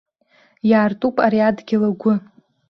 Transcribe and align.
Иаартуп 0.69 1.15
ари 1.25 1.39
адгьыл 1.47 1.83
агәы. 1.89 2.13